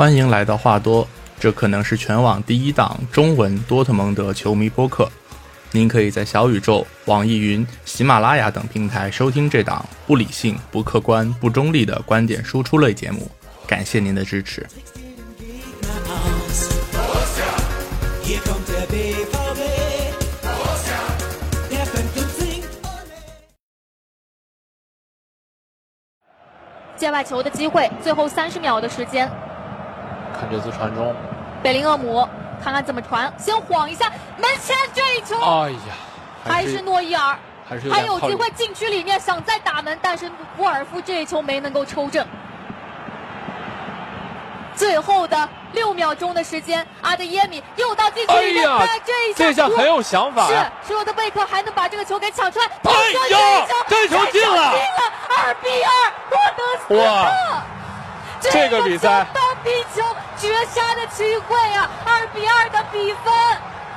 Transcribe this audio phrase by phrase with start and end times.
[0.00, 1.06] 欢迎来到话多，
[1.38, 5.06] 这可能是全网第一档中文多特蒙德球迷播客。
[5.72, 13.30] 您可以在小宇宙、网易云、喜马拉雅等平台收听这档不理性、不客观、不中立的观点输出类节目。
[13.66, 14.66] 感谢您的支持。
[26.96, 29.30] 界外球的机会，最后三十秒的时间，
[30.40, 31.14] 看这次传中，
[31.62, 32.26] 贝林厄姆
[32.64, 35.78] 看看怎么传，先晃一下门前这一球，哎呀，
[36.42, 37.36] 还是诺伊尔，
[37.68, 42.26] 还是有还有机会禁区里面想再打门，但是沃尔夫这一球没能够抽正。
[44.74, 50.50] 最后的六秒钟的时间，阿德耶米又到禁区里面，哎这一哇这下很有想法。
[50.50, 50.72] 呀！
[50.80, 52.92] 是施罗德贝克还能把这个球给抢出来，哎
[53.28, 54.72] 呀这球进了。
[54.72, 55.90] 进了，二比二，
[56.30, 57.30] 洛德斯特。
[58.40, 60.02] 这个比赛单皮球
[60.36, 61.90] 绝杀的机会啊！
[62.04, 63.32] 二比二的比分，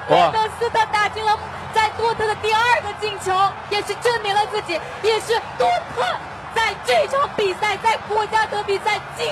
[0.09, 1.37] 哇洛德斯特打进了
[1.73, 3.31] 在多特的第二个进球，
[3.69, 6.03] 也是证明了自己，也是多特
[6.53, 9.27] 在这场比赛在国家德比赛近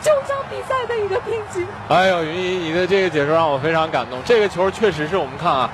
[0.00, 1.66] 九场比赛的一个平局。
[1.88, 4.18] 哎呦，云姨，你的这个解说让我非常感动。
[4.24, 5.70] 这个球确实是我们看啊，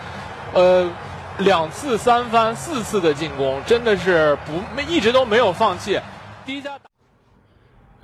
[0.52, 0.90] 呃，
[1.38, 6.00] 两次三番四次的进攻，真的是不没一直都没有放弃。
[6.44, 6.60] 第一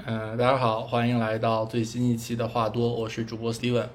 [0.05, 3.87] 嗯，大家好，欢迎来到最新一期的话多，我是主播 Steven。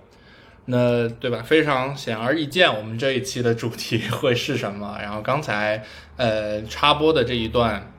[0.63, 1.41] 那对吧？
[1.41, 4.97] 非常显而易见，我们这一期的主题 会是什么？
[5.01, 5.83] 然后刚才
[6.15, 7.91] 呃插播的这一段，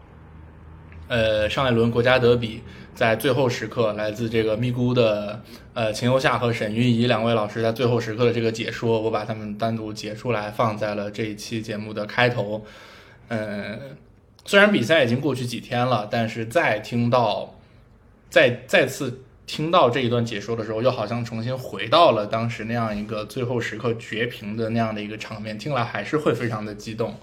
[1.09, 2.63] 呃上一轮国家德比
[2.95, 5.43] 在最后时刻，来自这个咪咕的
[5.75, 12.65] 呃秦游夏和沈云怡两位老师在最后时刻的这个解说，我把他们单独截出来放在了这一期节目的开头。
[13.29, 13.79] 嗯，
[14.47, 17.55] 虽然比赛已经过去几天了，但是再听到。
[18.31, 27.15] 再再次听到这一段解说的时候，又好像重新回到了当时那样一个最后时刻绝平的那样的一个场面，听来还是会非常的激动。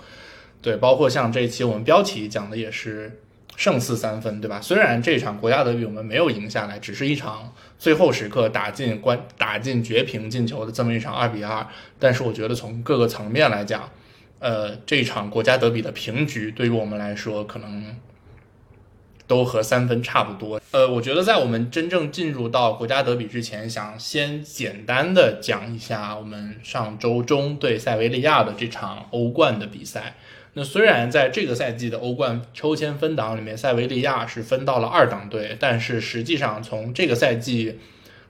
[0.61, 3.21] 对，包括像这一期我们标题讲的也是
[3.55, 4.59] 胜似三分，对吧？
[4.59, 11.67] 虽然这场国家德比我们没有赢下来，只是一场最后时刻打进关打进绝平进球的这么一场二比二，
[11.99, 13.87] 但是我觉得从各个层面来讲，
[14.39, 17.95] 呃，这场国家德比的平局对于我们来说可能。
[19.27, 20.61] 都和三分差不多。
[20.71, 30.15] 呃，我觉得在我们真正进入到国家德比之前，想先简单的讲一下我们上周中对塞维利亚的这场欧冠的比赛。
[30.53, 37.79] 那虽然在这个赛季的欧冠抽签分档里面，塞维利亚是分到了二档队，但是实际上从这个赛季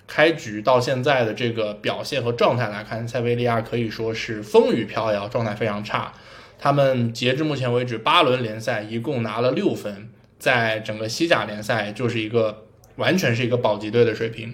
[0.08, 6.14] 开局到现在的这个表现和状态来看，塞维利亚可以说是风雨飘摇，状态非常差。
[6.58, 10.10] 他们截至目前为止八轮联赛一共拿了六分。
[10.46, 12.68] 在整个西甲联赛就是一个
[12.98, 14.54] 完全是一个保级队的水平。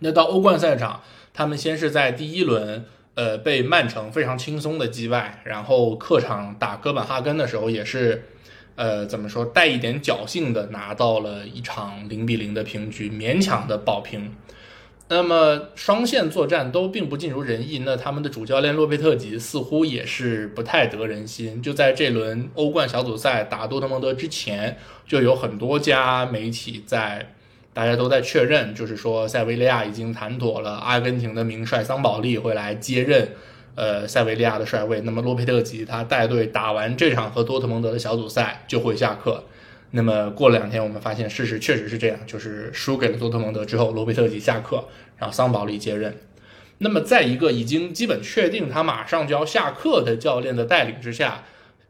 [0.00, 1.00] 那到欧冠赛场，
[1.32, 2.84] 他们先是在第一轮，
[3.14, 8.24] 呃，被曼城非常轻松的击败，然后客场打哥本哈根的时候也是，
[8.76, 14.34] 呃，怎么说带一点侥幸的拿到了一场零比零的平局，勉强的保平。
[15.12, 21.60] 那么双线作战都并不尽如人意，那他们的主教练洛佩特吉似乎也是不太得人心。
[21.60, 24.78] 就在这轮欧冠小组赛打多特蒙德之前，
[25.08, 27.34] 就有很多家媒体在，
[27.74, 33.30] 大家都在确认，就是说塞维利亚已经谈妥了，阿根廷的名帅桑保利会来接任，
[33.74, 35.00] 呃，塞维利亚的帅位。
[35.00, 39.42] 那么洛佩特吉他带队打完这场和多特蒙德的小组赛就会下课。
[39.92, 44.84] 那么过了两天，我们发现事实确实是这样，就是输给了多特蒙德之后，罗贝特吉下课，
[45.18, 46.16] 然后桑保利接任。
[46.78, 51.42] 那么在一个已经基本确定他马上就要下课的教练的带领之下，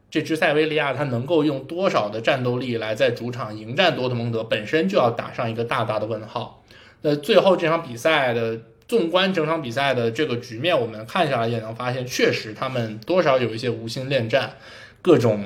[0.09, 6.65] 这支塞维利亚他能够用多少的战斗力来在主场迎战多特蒙德，本身就要打上一个大大的问号。
[7.03, 14.57] 那最后这场比赛的，纵观整场比赛的这个局面，我们看下来也能发现，确实他们多少有一些无心恋战，
[15.03, 15.45] 各种。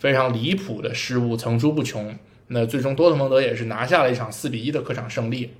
[0.00, 5.50] 非常离谱的失误层出不穷，那最终多特蒙德也是拿下了一场四比一的客场胜利。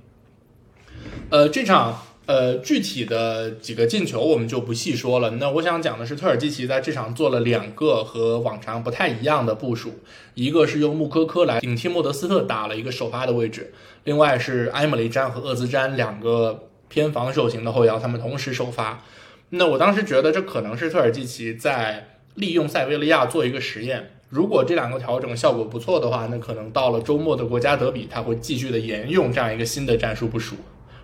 [1.29, 5.29] 呃，这场呃具体的几个进球我们就不细说了。
[5.31, 9.99] 那我想讲的是，特尔基奇在这场做了两个和往常不太一样的部署，
[10.33, 13.71] 一个是用穆科科来顶替莫德斯特打了一个首发的位置，
[14.05, 19.03] 另外是埃姆雷詹和厄兹詹两个偏防守型的后腰，他们同时首发。
[19.51, 24.09] 那我当时觉得这可能是特尔基奇在利用塞维利亚做一个实验。
[24.31, 30.55] 如果这两个调整效果不错的话，那可能到了周末的国家德比，他会继续的沿用这样一个新的战术部署。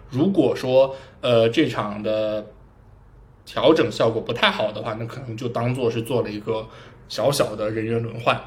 [0.10, 2.48] 如果说呃这场的
[3.46, 6.70] 调整效果不太好的话，那可能就当做是做了一个
[7.10, 8.42] 小小的人员轮换。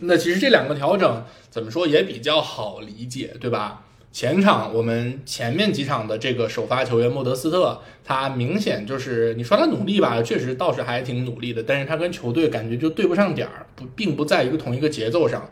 [0.00, 3.84] 那其实这两个调整怎么说也比较好理解，对吧？
[4.12, 15.50] 前场我们前面几场的这个首发球员莫德斯特，他明显就是你说他努力吧，确实倒是还挺努力的，但是他跟球队感觉就对不上点儿，不并不在一个同一个节奏上。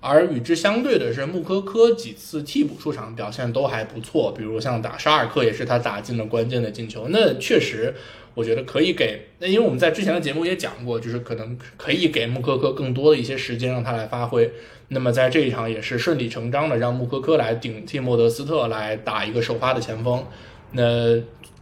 [0.00, 7.08] 而与之相对的是，穆科科几次替补出场表现都还不错，比如像打沙尔克也是他打进了关键的进球。
[7.10, 7.94] 那确实，
[8.34, 9.26] 我觉得可以给。
[9.38, 14.50] 那因为我们在之前的节目也讲过，就是可能可以给穆科科更多的一些时间让他来发挥。
[14.88, 20.24] 那么在这一场也是顺理成章的让穆科科来顶替莫德斯特来打一个首发的前锋。
[20.72, 21.20] 那。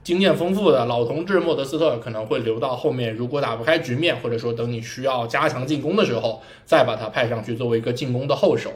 [0.08, 8.72] 经验丰富的老同志莫德斯特可能会留到后面，如果打不开局面，或者说等你需要加强进攻的时候，再把他派上去作为一个进攻的后手。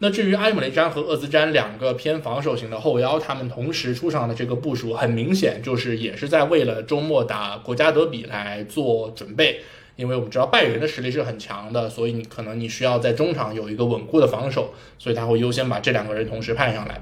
[0.00, 9.60] 那至于埃姆雷詹和厄兹詹两个偏防守型的后腰，他们同时出场的这个部署，很明显就是也是在为了周末打国家德比来做准备。
[9.94, 17.00] 因为我们知道拜仁的实力是很强的，所以你可能你需要在中场有一个稳固的防守，所以他会优先把这两个人同时派上来。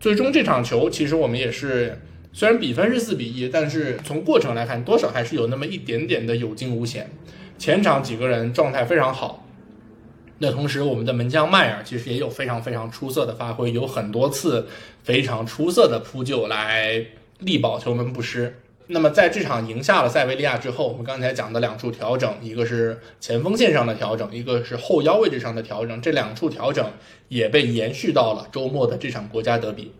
[0.00, 2.00] 最终这场球，其实我们也是。
[2.36, 7.10] 虽然比分是四比一，但是从过程来看，多少还是有那么一点点的有惊无险。
[7.56, 9.46] 前场几个人状态非常好，
[10.36, 14.68] 那同时我们的门将迈尔其实也有非常非常出色的发挥，有很多次
[15.02, 17.06] 非常出色的扑救来
[17.38, 18.54] 力保球门不失。
[18.88, 26.86] 那么在这场赢下了塞维利亚之后，我们刚才讲的两处调整，一个是前锋线上的调整，一个是后腰位置上的调整，这两处调整
[27.28, 29.90] 也被延续到了周末的这场国家德比。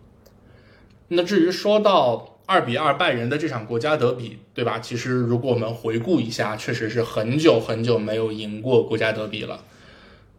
[1.08, 4.78] 那至于说到二比二拜仁的这场国家德比，对吧？
[4.80, 9.64] 其实如果我们回顾一下，确实是很久很久没有赢过国家德比了。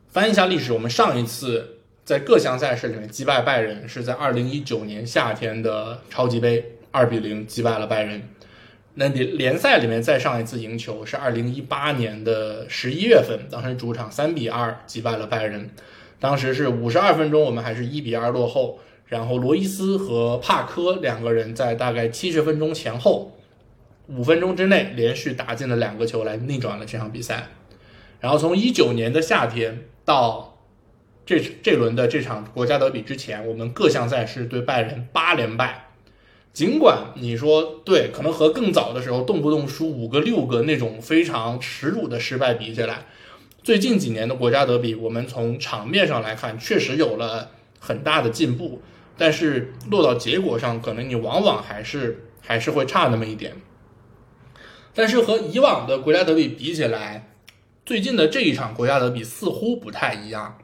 [0.09, 8.21] 翻一下历史，我们上一次在各项赛事里面击败拜仁，是在二零一九年夏天的超级杯，二比零击败了拜仁。
[8.95, 15.69] 那联联赛里面再上一次赢球是二零一八年的十一月份，当时主场三比二击败了拜仁，
[16.19, 18.79] 当时是五十二分钟，我们还是一比二落后。
[19.07, 23.31] 然后罗伊斯和帕科两个人在大概七十分钟前后，
[24.07, 27.47] 五分钟之内连续打进了两个球来逆转了这场比赛。
[28.19, 30.57] 然后从一九年的夏天到
[31.25, 35.85] 这这轮的这场国家德比之前，我们各项赛事对拜仁八连败。
[36.51, 43.05] 尽管你说对，可能和更早的时候动不动输五个六个那种非常耻辱的失败比起来，
[43.61, 48.81] 最近几年的国家德比，我们从场面上来看确实有了很大的进步。
[49.17, 53.55] 但是落到结果上，可能你往往还是还是会差那么一点。
[54.93, 57.29] 但是和以往的国家德比比起来，
[57.85, 60.57] 最近的这一场国家德比似乎不太一样。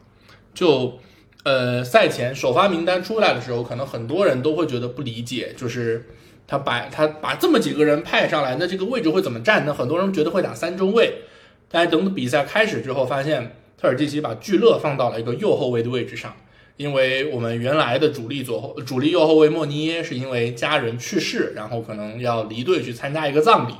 [0.53, 0.99] 就
[1.43, 6.05] 呃赛前首发名单出来的时候，可能很多人都会觉得不理解，就是
[6.47, 9.65] 他把他把这么几个人派上来，那这个位置会怎么站？
[9.65, 9.73] 呢？
[9.73, 11.21] 很多人觉得会打三中卫。
[11.69, 16.35] 但是等比赛开始之后，发现特尔季奇把聚勒放到了一个右后卫的位置上。
[16.75, 23.73] 因为我们原来的主力左后主力右后卫莫尼耶是因为家人去世，然后可能要离队去参加一个葬礼，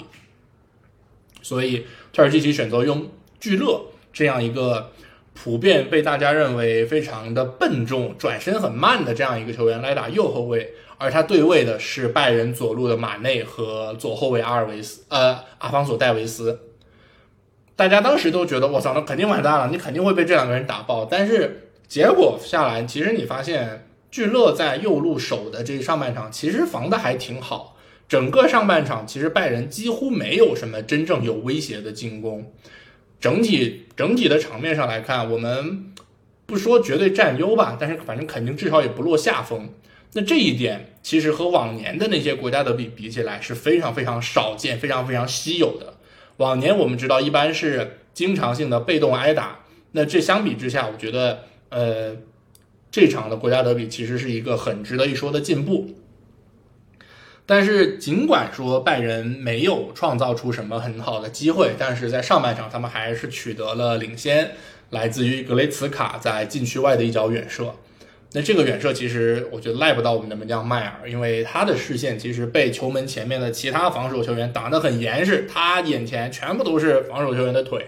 [1.41, 3.09] 所以特尔基奇选择用
[3.39, 4.91] 聚勒这样一个
[5.33, 16.59] 普遍被大家认为非常的笨重、转身很慢的这样一个球员来打右后卫，而他对位的是拜仁左路的马内和左后卫阿尔维斯，呃，阿方索戴维斯。
[17.75, 21.71] 大家当时都觉得，我操，那肯定完蛋了，你肯定会被这两个人打爆，但是。
[21.93, 27.77] 结果下来，其实你发现聚勒在右路守的这上半场，其实防的还挺好。
[28.09, 32.51] 整个上半场，其实拜仁几乎没有什么真正有威胁的进攻。
[33.19, 35.93] 整体整体的场面上来看，我们
[36.47, 39.69] 不说绝对占优吧，但是反正肯定至少也不落下风。
[40.13, 45.93] 那这一点其实和往年的那些国家德比比起来是非常非常少见、非常非常稀有的。
[46.38, 49.59] 往年我们知道一般是经常性的被动挨打，
[49.91, 51.43] 那这相比之下，我觉得。
[51.74, 52.15] 呃，
[52.92, 55.89] 这场的国家德比其实是一个很值得一说的进步，
[57.48, 64.51] 但是尽管说拜仁没有创造出什么很好的机会，但是在上半场他们还是取得了领先，
[64.92, 67.74] 来自于格雷茨卡在禁区外的一脚远射。
[68.34, 77.88] 那这个远射其实我觉得赖不到我们的门将迈尔，因为他的视线其实被球门前面的其他防守球员挡得很严实，他眼前全部都是防守球员的腿，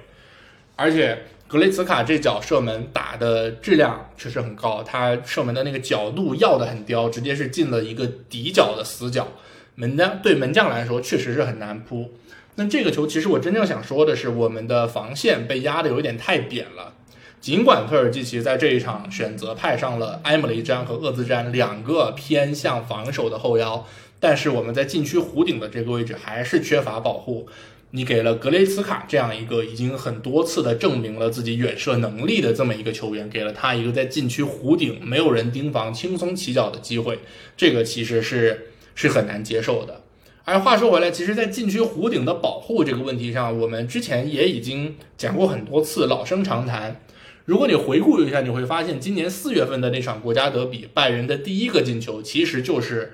[0.75, 1.19] 而且。
[1.47, 9.27] 格雷茨卡这脚射门打的质量确实很高，他射门的那个角度要的很刁，直接是进了一个底角的死角。
[9.75, 12.13] 门将对门将来说确实是很难扑。
[12.55, 16.93] 那这个球其实我真正想说的是，我们的防线被压的有点太扁了。
[17.39, 23.85] 尽管特尔基奇在这一场选择派上了埃姆雷詹和厄兹詹两个偏向防守的后腰，
[24.19, 27.47] 但是我们在禁区弧顶的这个位置还是缺乏保护。
[27.95, 37.19] 你给了格雷茨卡这样一个已经很多次的证明了自己远射能力的这么一个球员，给了他一个在禁区弧顶没有人盯防、轻松起脚的机会，
[37.55, 40.01] 这个其实是是很难接受的。
[40.43, 46.99] 而话说回来，其实，在禁区弧顶的保护这个问题上，我们之前也已经讲过很多次，老生常谈。
[47.45, 53.13] 如果你回顾一下，你会发现今年四月份的那场国家德比，拜仁的第一个进球其实就是。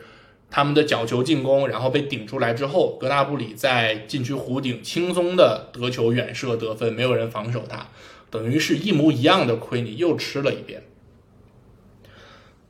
[0.52, 7.88] 他们的角球进攻，然后被顶出来之后，格纳布里在禁区弧顶轻松的得球远射得分，没有人防守他，
[8.30, 10.84] 等于是一模一样的亏，你又吃了一遍。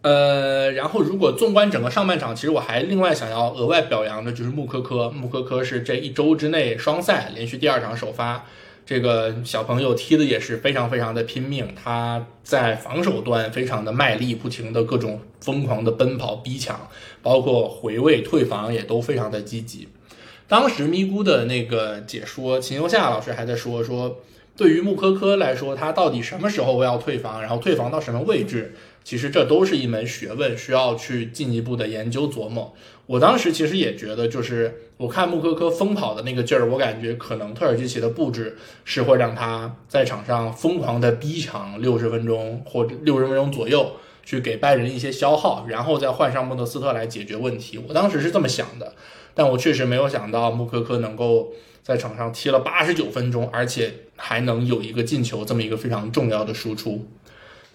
[0.04, 8.46] 呃，然后如果纵观整个上半场，其实我还另外想要额外表扬的就是穆科科，穆科科是这一周之内双赛连续第二场首发。
[8.86, 16.90] 这个小朋友踢的也是非常非常的拼命，他在防守端非常的卖力，不停的各种疯狂的奔跑逼抢，
[17.22, 19.88] 包括回位退防也都非常的积极。
[20.48, 24.18] 当时咪咕的那个解说秦游夏老师还在说说，
[24.58, 28.76] 对于穆科科来说，他到底什么时候要退防，然后退防到什么位置？
[29.04, 32.74] 其实这都是一门学问，需要去进一步的研究琢磨。
[33.08, 43.94] 我当时其实也觉得，就是我看穆科科疯跑的那个劲儿，我感觉可能特尔基奇的布置是会让他在场上疯狂的逼抢六十分钟或者六十分钟左右，
[44.24, 47.80] 去给拜仁一些消耗，然后再换上莫德斯特来解决问题。
[47.88, 48.94] 我当时是这么想的，
[49.34, 51.52] 但我确实没有想到穆科科能够
[51.84, 57.06] 在场上踢了八十九分钟，而且还能有一个进球这么一个非常重要的输出。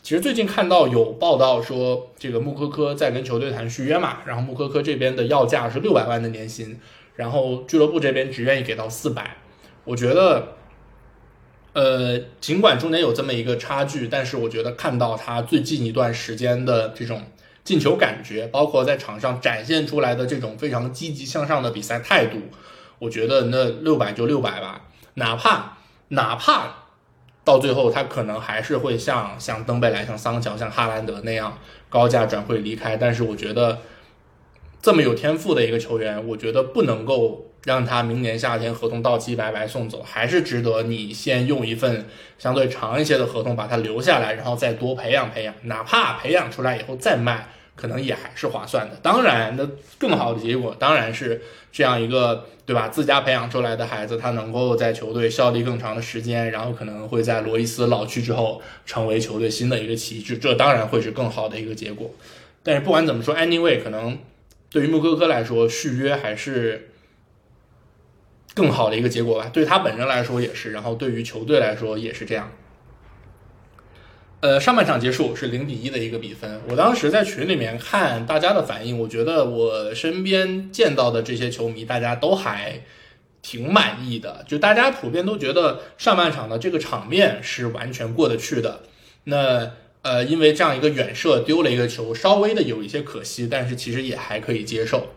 [0.07, 6.79] 其实最近看到有报道说，这个穆科科在跟球队谈续约嘛，然后穆科科这边的要价是六百万的年薪，
[7.17, 9.39] 然后俱乐部这边只愿意给到四百。
[9.83, 10.55] 我觉得，
[11.73, 17.25] 呃，尽管中间有这么一个差距，但是我觉得看到他最近一段时间的这种
[17.65, 22.39] 进球感觉，包括在场上展现出来的这种非常积极向上的比赛态度，
[23.01, 24.83] 我觉得那六百就六百吧，
[25.15, 25.79] 哪怕
[26.11, 26.86] 哪怕。
[27.47, 31.57] 到最后，他可能还是会像像登贝莱、像桑乔、像哈兰德那样
[31.89, 32.97] 高价转会离开。
[32.97, 33.79] 但是，我觉得
[34.83, 47.47] 这么有天赋的一个球员，我觉得不能够让他明年夏天合同到期白白送走，还是值得你先用一份相对长一些的合同把他留下来，然后再多培养培养，哪怕培养出来以后再卖。
[47.77, 48.97] 可能也还是划算的。
[49.03, 49.69] 当然，那
[49.99, 51.41] 更好的结果当然是
[51.71, 52.89] 这样一个，对吧？
[52.89, 62.11] 自家培养出来的孩子，他能够在球队效力更长的时间，然后可能会在罗伊斯老去之后成为球队新的一个旗帜，这当然会是更好的一个结果。
[62.63, 64.19] 但是不管怎么说，anyway，可能
[64.71, 66.89] 对于穆科科来说，续约还是
[68.55, 69.51] 更好的一个结果吧。
[69.53, 72.51] 对他本人来说也是，然后对于球队来说也是这样。
[74.41, 76.61] 呃，上半场结束是零比一的一个比分。
[76.69, 82.83] 我当时在群里面看大家的反应，我觉得我身边见到的这些球迷，大家都还
[83.41, 84.45] 挺满意的。
[84.47, 88.83] 就大家普遍都觉得上半场的这个场面是完全过得去的。
[89.25, 95.09] 那呃，因为这样一个远射丢了一个球，稍微的有一些可惜，但是其实也还可以接受。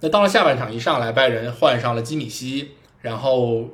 [0.00, 3.70] 那到了下半场一上来，拜仁换上了基米希，然后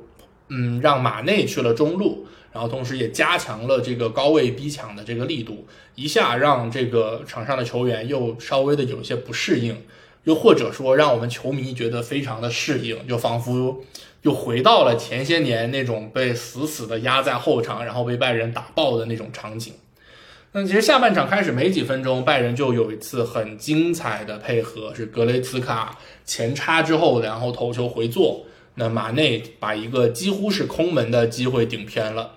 [0.49, 2.27] 嗯，让马内去了中路。
[2.55, 9.75] 然后同时也加强了这个高位逼抢的这个力度，一下让这个场上的球员又稍微的有一些不适应，
[10.23, 13.83] 又或者说让我们球迷觉得非常的适应，就仿佛
[14.21, 19.73] 又回到了前些年那种被死死的压在后场，然后被拜仁打爆的那种场景。
[20.53, 28.45] 那其实下半场开始没几分钟，拜仁就有一次很精彩的配合，是格雷茨卡前插之后，然后头球回做，
[28.75, 32.34] 那马内把一个几乎是空门的机会顶偏了。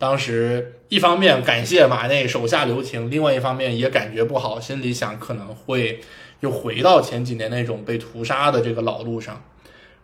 [0.00, 6.00] 当时一方面感谢马内手下留情，另外一方面也感觉不好，心里想可能会
[6.40, 9.44] 又回到前几年那种被屠杀的这个老路上。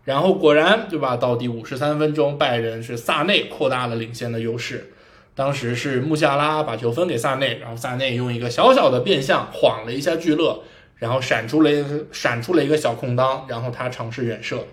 [0.04, 1.16] 然后果然，对吧？
[1.16, 4.92] 到第五十三分钟，拜仁是萨内扩大了领先的优势。
[5.34, 10.62] 当时是穆夏拉把球分给萨内，然后萨内用一个小小的变向晃了一下聚乐，
[10.96, 11.70] 然后闪出了
[12.12, 14.66] 闪出了一个小空当，然后他尝试远射。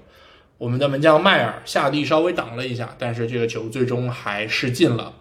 [0.60, 5.16] 我们的门将迈尔下地稍微挡了一下，但是这个球最终还是进了。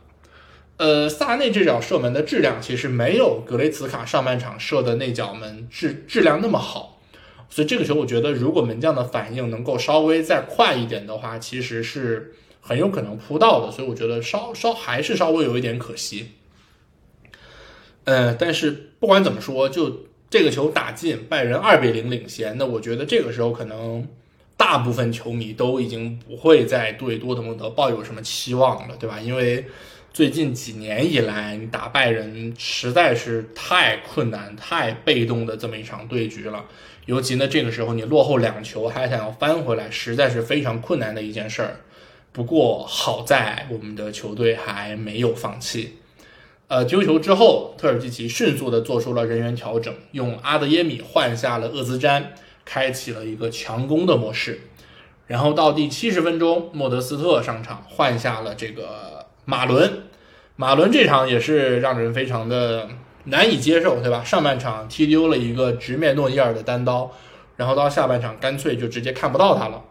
[0.76, 7.00] 呃，萨内这脚射门的质量其实没有格雷茨卡上半场射的那脚门质质量那么好，
[7.48, 13.72] 所以这个球我觉得如果门将的反应能够稍微再快一点的话，其实是很有可能扑到的。
[13.72, 16.32] 所以我觉得稍稍还是稍微有一点可惜。
[18.04, 24.06] 呃，但是不管怎么说，就这个球打进，拜仁二比零领先，那我觉得这个时候可能。
[24.62, 29.18] 大部分球迷都已经不会再对多特蒙德抱有什么期望了，对吧？
[29.18, 29.66] 因为
[30.12, 36.64] 最近几年以来，你打败人实在是太困难、太被动的这么一场对局了。
[37.06, 41.80] 尤其呢，这个时候你落后两球还想要翻回来，实在是非常困难的一件事儿。
[42.30, 45.96] 不过好在我们的球队还没有放弃。
[46.68, 52.32] 呃，丢球之后，特尔基奇迅速的做出了人员调整，用阿德耶米换下了厄兹詹，
[52.64, 54.60] 开启了一个强攻的模式。
[55.26, 60.02] 然后到第七十分钟，莫德斯特上场换下了这个马伦。
[60.56, 62.88] 马伦这场也是让人非常的
[63.24, 64.22] 难以接受，对吧？
[64.22, 67.10] 上半场踢丢了一个直面诺伊尔的单刀，
[67.56, 69.82] 然后到下半场干脆就直接看不到他了。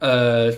[0.00, 0.52] 呃，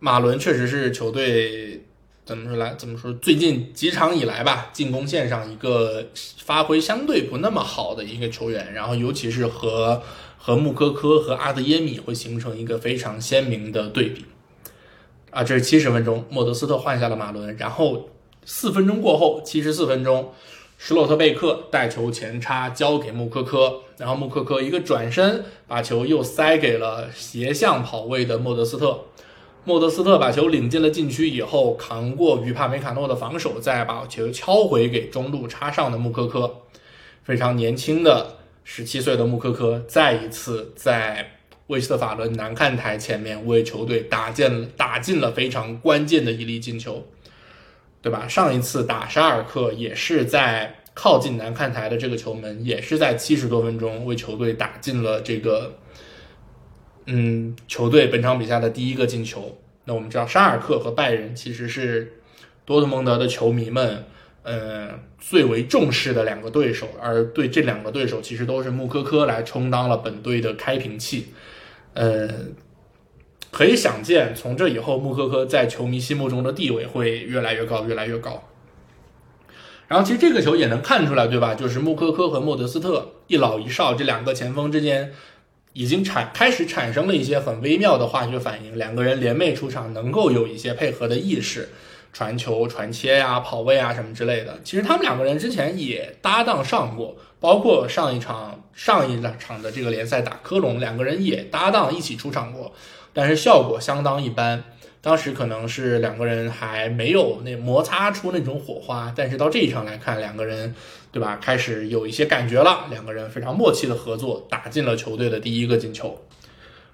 [0.00, 1.83] 马伦确实是球队
[2.24, 6.06] 怎么说来怎么说，最近几场以来吧，进攻线上一个
[6.38, 10.02] 发挥相对不那么好的一个球员，然后尤其是和
[10.38, 14.24] 和穆科科和阿德耶米会形成一个非常鲜明的对比。
[15.30, 18.08] 啊，这是七十分钟，莫德斯特换下了马伦，然后
[18.46, 20.32] 四分钟过后，七十四分钟，
[20.78, 29.00] 施洛特贝克带球前插交给穆科科，然后穆科科一个转身把球又塞给了斜向跑位的莫德斯特，
[29.64, 36.62] 莫德斯特把球领进了禁区以后，扛过于帕梅卡诺的防守，再把球敲回给中路插上的穆科科，
[37.22, 41.30] 非常年轻的十七岁的穆科科再一次在。
[41.68, 47.06] 威斯特法伦南看台前面为球队打进打进了非常关键的一粒进球，
[48.02, 48.28] 对吧？
[48.28, 55.72] 上一次打沙尔克也是在靠近南看台的这个球门，也是在七十多分钟为球队打进了这个，
[57.06, 59.58] 嗯，球队本场比赛的第一个进球。
[59.84, 62.14] 那我们知道沙尔克和拜仁其实是
[62.64, 64.04] 多特蒙德的球迷们，
[64.42, 71.26] 呃，最为重视的两个对手，而对这两个对手其实都是穆科科来充当了本队的开瓶器。
[71.92, 72.28] 呃，
[73.50, 78.42] 可以想见，从这以后，穆科科在球迷心目中的地位会越来越高，越来越高。
[79.86, 81.54] 然后，其实这个球也能看出来，对吧？
[81.54, 85.12] 就是穆科科和莫德斯特一老一少这两个前锋之间，
[85.74, 88.78] 已经产开始产生了一些很微妙的化学反应。
[88.78, 91.68] 两个人联袂出场，能够有一些配合的意识，
[92.14, 94.58] 传球、传切呀、跑位啊什么之类的。
[94.64, 97.14] 其实他们两个人之前也搭档上过。
[97.40, 102.72] 包括上一场上一场的这个联赛打科隆，两个人也搭档一起出场过，
[103.12, 104.64] 但是效果相当一般。
[105.04, 110.74] 当时可能是两个人还没有那摩擦出那种火花，但是到这一场来看，两个人
[111.12, 112.86] 对吧，开始有一些感觉了。
[112.90, 116.18] 两个人非常默契的合作，打进了球队的第一个进球。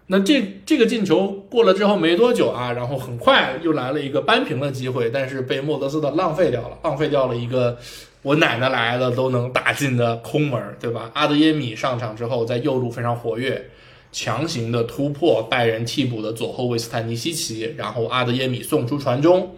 [0.08, 7.78] 那这这个进球过了之后没多久啊，然后很快又来了一个扳平的机会，但是被莫德斯的浪费掉了，浪费掉了一个。
[8.22, 11.10] 我奶奶来了都能打进的空门，对吧？
[11.14, 13.70] 阿德耶米上场之后，在右路非常活跃，
[14.12, 19.56] 强行的突破拜仁替补的左后卫斯坦尼西奇，然后阿德耶米送出传中，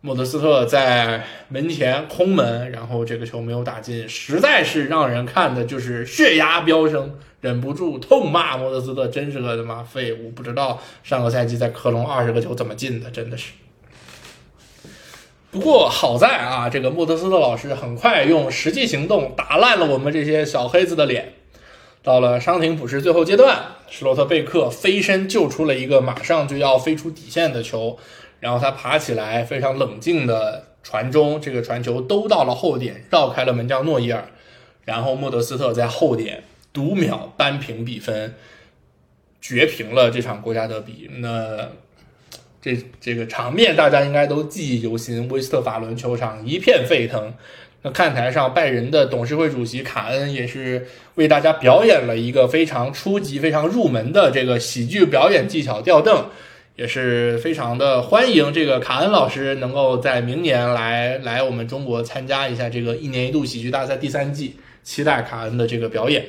[0.00, 13.52] 莫德斯特在门前空门，然后这个球没有打进，实在是让人看的就是血压飙升，忍不住痛骂莫德斯特真是个他妈废物，不知道上个赛季在科隆二十个球怎么进的，真的是。
[15.52, 21.34] 不过好在啊，这个莫德斯特老师很快用实际行动打烂了我们这些小黑子的脸。
[22.02, 27.98] 到了伤停补时最后阶段，施洛特贝克飞身救出了一个马上就要飞出底线的球，
[28.40, 34.30] 然后他爬起来非常冷静的传中，这个传球兜到了后点，绕开了门将诺伊尔，
[34.84, 38.34] 然后莫德斯特在后点读秒扳平比分，
[39.40, 41.10] 绝平了这场国家德比。
[41.18, 41.68] 那。
[42.62, 47.32] 这这个场面大家应该都记忆犹新，威斯特法伦球场一片沸腾。
[47.82, 56.26] 那看台上拜仁的董事会主席卡恩也是为大家表演了一个非常初级、非常入门的这个喜剧表演技巧——吊凳，
[56.76, 66.26] 也是非常的欢迎这个卡恩老师能够在明年来来我们中国参加一下这个一年一度喜剧大赛第三季，期待卡恩的这个表演。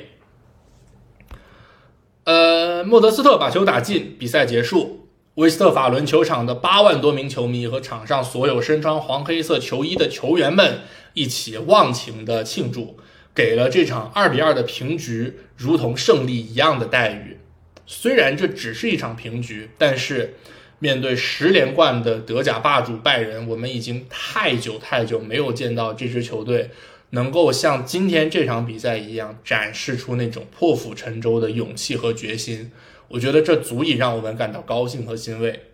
[2.24, 5.00] 呃，莫德斯特把球打进，比赛结束。
[5.36, 10.80] 威斯特法伦球场的八万多名球迷和场上所有身穿黄黑色球衣的球员们
[11.14, 12.98] 一起忘情的庆祝，
[13.34, 17.38] 给了这场二比二的平局如同胜利一样的待遇。
[17.86, 20.34] 虽然这只是一场平局，但是
[20.78, 26.70] 面对十连冠的德甲霸主拜仁，我们已经太久太久没有见到这支球队
[27.10, 32.72] 能够像今天这场比赛一样展示出那种破釜沉舟的勇气和决心。
[33.08, 35.64] 我觉得这足以让我们感到高兴和欣慰。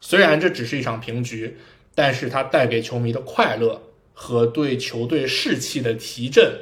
[0.00, 1.56] 虽然这只是一场平局，
[1.94, 3.87] 但是它带给球迷的快乐
[4.20, 6.58] 和对球队士气的提振，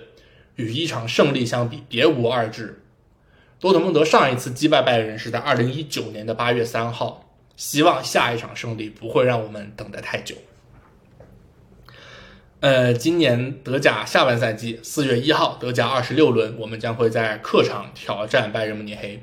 [0.57, 2.83] 与一场胜利相比，别无二致。
[3.59, 10.35] 多特蒙德上一次击败拜仁是在二零一九年的八月三号，希望下一场胜利不会让我们等得太久。
[12.61, 19.23] 呃，今年德甲下半赛季四月一号，德甲二十六轮，我们将会在客场挑战拜仁慕尼黑。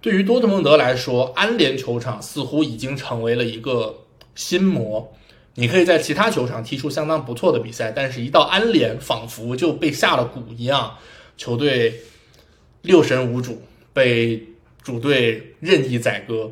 [0.00, 5.14] 对于多特蒙德来说，安联球场似乎已经成为了一个心魔。
[5.60, 10.96] 你可以在其他球场踢出相当不错的比赛，但是一到安联，仿佛就被下了蛊一样，
[11.36, 12.00] 球队
[12.80, 14.42] 六神无主，被
[14.82, 16.50] 主队任意宰割。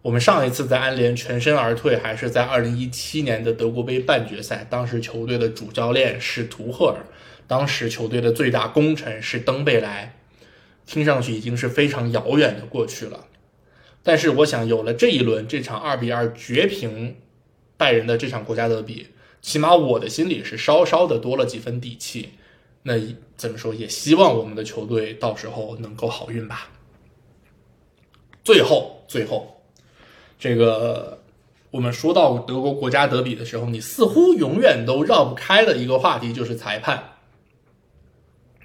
[0.00, 7.04] 我们上一次在安联全身而退，还是在二零一七年的德国杯半决赛，当时球队的主教练是图赫尔，
[7.46, 10.14] 当时球队的最大功臣是登贝莱，
[10.86, 13.26] 听上去已经是非常遥远的过去了。
[14.02, 17.16] 但是我想，有了这一轮这场二比二绝平
[17.78, 19.06] 拜仁的这场国家德比，
[19.40, 22.30] 起码我的心里是稍稍的多了几分底气。
[22.82, 22.94] 那
[23.36, 26.68] 怎么说，也希望我们的球队到时候能够好运吧。
[28.44, 29.62] 最后，最后。
[30.38, 31.20] 这个，
[31.70, 37.16] 我们说到德国国家德比的时候，你似乎永远都绕不开的一个话题就是裁判。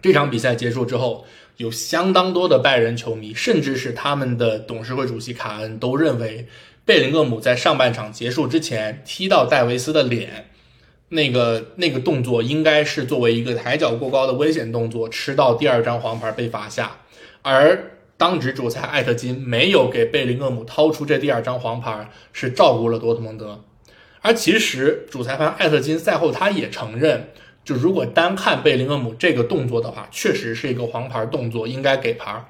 [0.01, 1.25] 这场比赛结束之后，
[1.57, 6.47] 有相当多的拜仁球迷，甚至是他们的董事会主席卡恩，都认为
[6.85, 10.49] 贝林厄姆在上半场结束之前踢到戴维斯的脸，
[11.09, 16.97] 那个那个动作应该是作为一个抬脚过高的危险动作，吃到第二张黄牌被罚下，
[17.41, 17.89] 而。
[18.15, 23.65] 当值主裁艾特金没有给贝林厄姆掏出这第二张黄牌，是照顾了多特蒙德。
[24.21, 27.31] 而其实主裁判艾特金赛后他也承认，
[27.65, 32.45] 就如果单看贝林厄姆这个动作的话，确实是一个黄牌动作，应该给牌。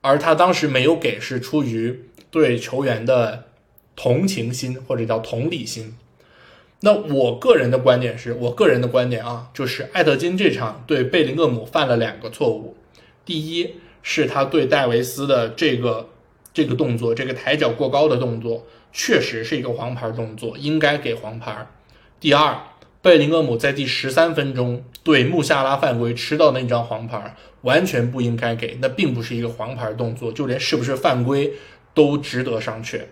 [0.00, 3.44] 而他当时没有给，是出于对球员的
[3.94, 5.94] 同情心或者叫同理心。
[6.80, 12.76] 那我个人的观点是，我个人的观点啊，就是艾特金这场对贝林厄姆犯了两个错误，
[13.24, 13.74] 第一。
[14.04, 16.08] 是他对戴维斯的这个
[16.52, 21.68] 这个动作，这个抬脚过高的动作，确实是一个黄牌动作，应该给黄牌。
[22.18, 22.58] 第二，
[23.00, 31.52] 贝林厄姆在第十三分钟对穆夏拉犯规吃到那张黄牌，完全不应该给，那并不是一个黄牌动作，就连是不是犯规
[31.94, 33.02] 都值得商榷。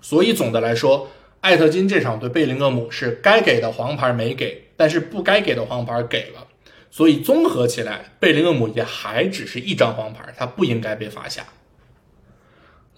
[0.00, 1.08] 所以总的来说，
[1.40, 6.46] 艾特金这场对贝林厄姆是该给的黄牌没给，但是不该给的黄牌给了。
[6.90, 11.46] 所以综合起来，贝林厄姆也还只是一张黄牌，他不应该被罚下。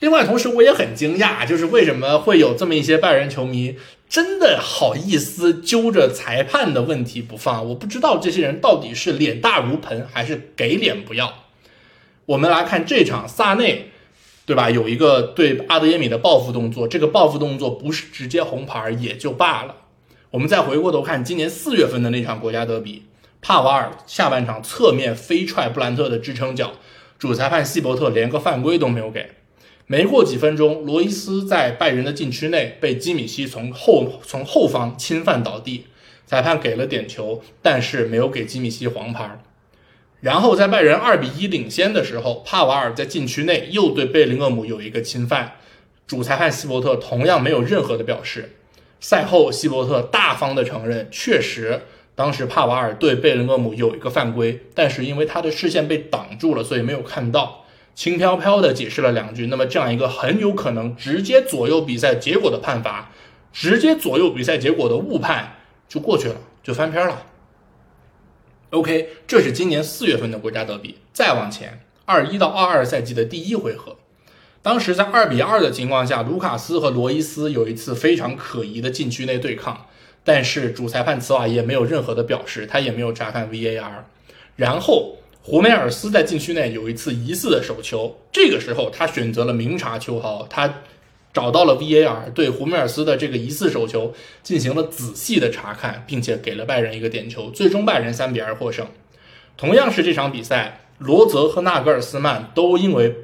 [0.01, 3.77] 另外，同时我也很惊讶，就是为什么会有这么一些拜仁球迷
[4.09, 7.69] 真的好意思揪着裁判的问题不放？
[7.71, 11.47] 我不知道这些人到底是脸大如盆，还是给脸不要。
[12.27, 13.91] 我们来看这场萨内，
[14.49, 14.71] 对吧？
[14.71, 19.77] 有一个对阿德耶米的报复动作，这个报复动作不是直接红牌也就罢了。
[20.31, 23.03] 我们再回过头看今年四月份的那场国家德比。
[23.43, 26.73] 帕瓦尔下半场侧面飞踹布兰特的支撑脚，
[27.19, 29.33] 主裁判希伯特连个犯规都没有给。
[29.87, 35.85] 没过几分钟，罗伊斯在拜仁的禁区内被基米希从后从后方侵犯倒地，
[36.25, 39.43] 裁判给了点球，但是没有给基米希黄牌。
[40.21, 45.53] 然后在拜仁二比一领先的时候，帕瓦尔在禁区内又对贝林厄姆有一个侵犯，
[46.07, 48.57] 主裁判希伯特同样没有任何的表示。
[49.01, 51.83] 赛后，希伯特大方的承认，确实。
[52.17, 59.47] 当时帕瓦尔对贝林厄姆有一个犯规，但是因为他的视线被挡住了，所以没有看到，轻飘飘的解释了两句。
[59.47, 63.13] 那么这样一个很有可能直接左右比赛结果的判罚，
[63.53, 67.23] 直接左右比赛结果的误判就过去了，就翻篇了。
[68.71, 70.97] OK，这是今年四月份的国家德比。
[71.13, 73.97] 再往前，二一到二二赛季的第一回合，
[74.61, 79.87] 当时在二比二的情况下，卢卡斯和罗伊斯有一次非常可疑的禁区内对抗。
[80.23, 84.05] 但是主裁判茨瓦耶没有任何的表示，他也没有查看 VAR。
[84.57, 90.83] 然后胡梅尔斯在禁区内有一次疑似的手球，这个时候他选择了明察秋毫，他
[91.33, 98.87] 找到了 VAR，对胡梅尔斯的这个疑似手球进行了仔细的查看，并且给了拜仁一个点球，最终拜仁三比二获胜。
[99.57, 103.17] 同样是这场比赛，罗泽和纳格尔斯曼都因为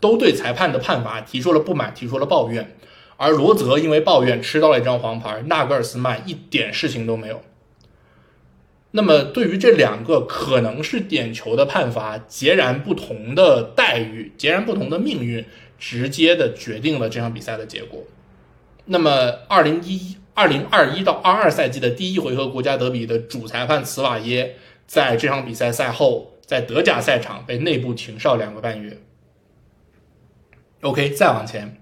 [0.00, 2.76] 都对裁判的判罚提出了不满，提出了抱怨。
[3.16, 7.42] 而罗泽因为抱怨吃到了一张黄牌，纳格尔斯曼一点事情都没有。
[8.90, 15.44] 那么，对于这两个可能是点球的判罚，截然不同的待遇，截然不同的命运，
[15.78, 18.04] 直接的决定了这场比赛的结果。
[18.86, 19.10] 那么，
[19.48, 24.56] 二零一二零二一到二二赛季的第一回合国家德比的主裁判茨瓦耶，
[24.86, 28.98] 在这场比赛赛后，在德甲赛场被内部停哨两个半月。
[30.82, 31.80] OK，再往前。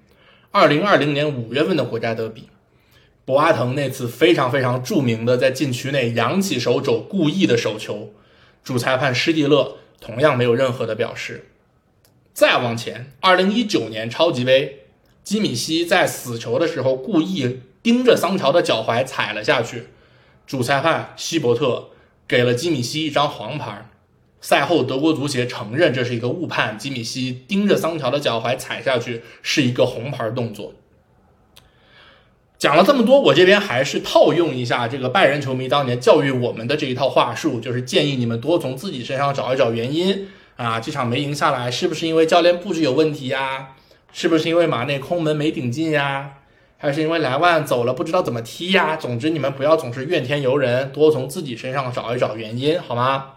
[0.52, 2.50] 二零二零年五月份的国家德比，
[3.24, 8.12] 博阿滕那次非常非常著名的在禁区内扬起手肘故意的手球，
[8.62, 11.46] 主裁判施蒂勒同样没有任何的表示。
[12.32, 14.86] 再往前，二零一九年超级杯，
[15.22, 19.88] 基米希在死球的时候故意盯着桑乔的脚踝踩了下去，
[20.46, 21.90] 主裁判希伯特
[22.26, 23.90] 给了基米希一张黄牌，
[24.40, 30.72] 赛后德国足协承认这是一个误判，基米希盯着桑乔的脚踝踩下去是一个红牌动作。
[32.58, 40.28] 讲了这么多，我这边还是套用一下这个拜仁球迷当年教育我们的这一套话术，就是建议你们多从自己身上找一找原因。
[40.56, 40.80] 啊。
[40.80, 43.76] 这场没赢下来，是不是因为教练布置有问题呀？
[44.12, 46.34] 是不是因为马内空门没顶进呀？
[46.78, 48.96] 还是因为莱万走了不知道怎么踢呀？
[48.96, 53.34] 总之你们不要总是怨天尤人，多从自己身上找一找原因，好吗？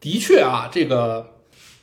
[0.00, 1.28] 的确啊，这个。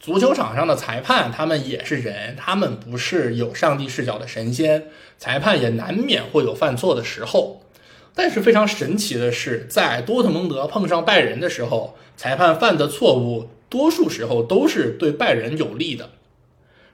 [0.02, 4.86] 足球场上的裁判，他们也是人，他们不是有上帝视角的神仙，
[5.18, 7.64] 裁判也难免会有犯错的时候。
[8.16, 16.10] 但是非常神奇的是，在多特蒙德碰上拜仁的时候，裁判犯的错误，多数时候都是对拜仁有利的。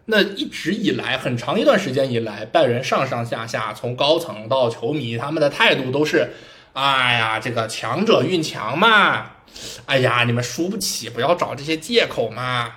[0.06, 6.30] 那一直以来，很长一段时间以来，拜仁上上下下，从高层到球迷，他们的态度都是：
[6.74, 9.32] 哎呀，这个强者运强嘛。
[9.86, 12.74] 哎呀，你们输不起，不要找这些借口嘛！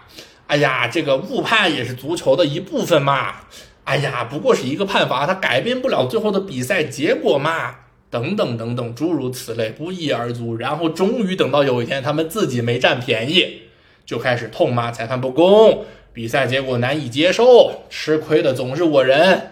[0.46, 3.40] 哎呀，这个误判也是足球的一部分嘛！
[3.84, 7.74] 哎呀，不过是一个判罚，它改变不了最后的比赛结果嘛！
[8.10, 10.56] 等等等等，诸如此类，不一而足。
[10.56, 13.62] 然后终于等到有一天，他们自己没占便宜，
[14.08, 19.50] 就开始痛骂裁判不公，比赛结果难以接受，吃亏的总是我人。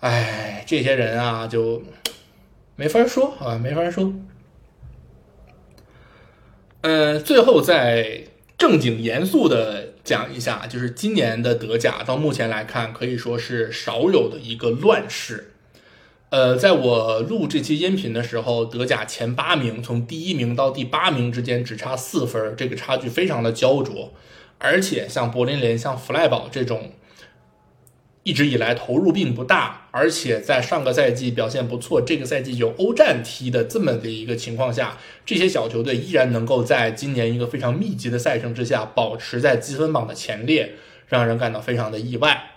[0.00, 1.82] 哎，这些人啊，就
[2.76, 4.12] 没法说啊，没法说。
[6.82, 8.24] 嗯，最后再
[8.58, 15.54] 正经严肃的讲一下，就是今年的德甲到目前来看，可以说是少有的一个乱世。
[16.30, 24.12] 呃，在我录这期音频的时候，德甲前八名从第一名到第八名之间只差四分，这个差距非常的焦灼。
[24.58, 26.92] 而且像柏林联、像弗赖堡这种。
[28.24, 40.74] 一直以来投入并不大，而且在上个赛季表现不错，这个赛季有欧战踢的这么的一个情况下，这些小球队依然能够在今年一个非常密集的赛程之下保持在积分榜的前列，
[41.06, 42.50] 让人感到非常的意外。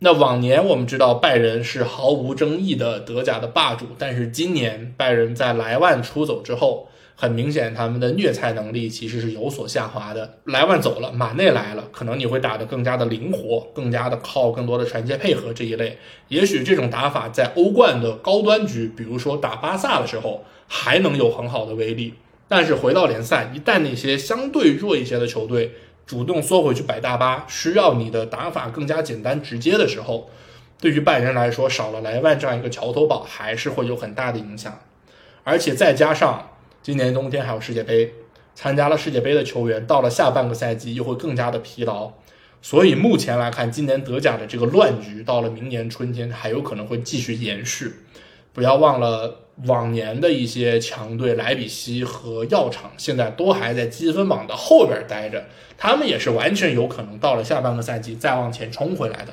[0.00, 6.88] 那往年我们知道拜仁是毫无争议的德甲的霸主，但是今年拜仁在莱万出走之后。
[7.20, 10.38] 很明显，他们的虐菜能力其实是有所下滑的。
[10.44, 15.98] 莱万走了，马内来了，可能你会打得更加的灵活，更加的靠更多的传接配合这一类。
[16.28, 22.14] 也许这种打法在欧冠的高端局，比如说打巴萨的时候，还能有很好的威力。
[22.46, 25.72] 但是回到联赛，一旦那些相对弱一些的球队
[26.08, 30.28] 主动缩回去摆大巴，需要你的打法更加简单直接的时候，
[30.80, 34.80] 对于拜仁来说，少了莱万这样一个桥头堡，还是会有很大的影响。
[35.44, 36.48] 而且再加上。
[36.80, 38.14] 今年冬天还有世界杯，
[38.54, 42.12] 参加了世界杯的球员到了下半个赛季又会更加的疲劳，
[42.62, 47.92] 所以目前来看，今年德甲的这个乱局到了明年春天还有可能会继续延续。
[48.52, 55.44] 不要忘了往年的一些强队莱比锡和药厂，现在都还在积分榜的后边待着，
[55.76, 59.32] 他们也是完全有可能到了下半个赛季再往前冲回来的。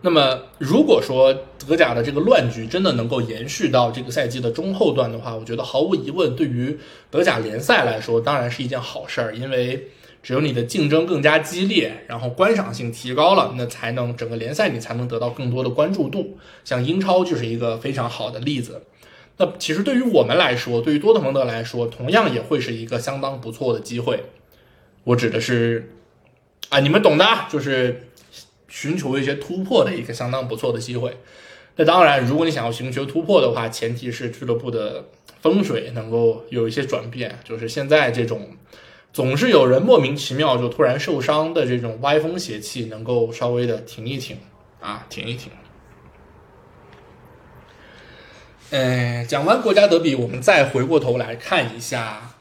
[0.00, 1.32] 那么，如果说
[1.66, 6.78] 德甲的这个乱局真的能够延续到这个赛季的中后段的话，我觉得毫无疑问，对于
[7.10, 9.34] 德甲联赛来说，当然是一件好事儿。
[9.34, 9.88] 因为
[10.24, 16.36] 只有你的竞争更加激烈，然后观赏性提高了，那才能整个联赛你才能得到更多的关注度。
[16.64, 18.82] 像英超就是一个非常好的例子。
[19.36, 24.24] 那其实对于我们来说，对于多特蒙德来说，同样也会是一个相当不错的机会。
[25.04, 25.92] 我指的是，
[26.70, 28.08] 啊，你们懂的，就是。
[28.66, 31.16] 寻求一些突破的一个相当不错的机会。
[31.76, 35.04] 那当然，如果你想要寻求突破的话，前提是俱乐部的
[35.40, 37.38] 风水能够有一些转变。
[37.44, 38.48] 就是现在这种
[39.14, 44.36] 总是有人莫名其妙就突然受伤的这种歪风邪气，能够稍微的停一停
[44.80, 45.52] 啊，停一停。
[48.70, 52.34] 嗯，讲完国家德比，我们再回过头来看一下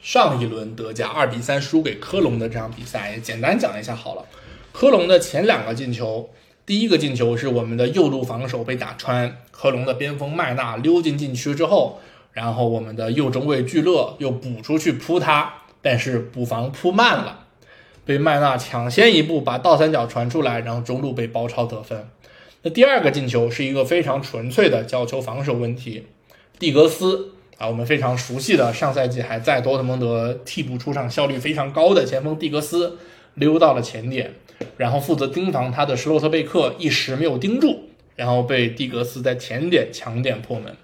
[0.00, 4.24] 上一轮德甲二比三输给科隆的这场比赛，也简单讲一下好了。
[4.72, 6.30] 科隆的前两个进球，
[6.66, 12.00] 第一个进球是我们的右路防守被打穿，科隆的边锋麦纳溜进禁区之后，
[12.32, 17.46] 然后我们的右中卫聚勒又补出去扑他，但是补防扑慢了，
[18.04, 22.08] 被麦纳抢先一步把倒三角传出来，然后中路被包抄得分。
[22.62, 26.04] 那第二个进球是一个非常纯粹的角球防守问题，
[26.58, 32.98] 蒂格斯啊，我们非常熟悉的上赛季还在多特蒙德替补出场效率非常高的前锋蒂格斯
[33.34, 34.34] 溜到了前点。
[34.76, 40.74] 然后负责盯防他的施洛特贝克一时没有盯住，然后被蒂格斯在前点抢点破门。